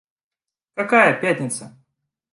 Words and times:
Какая 0.73 1.13
пятница? 1.13 1.77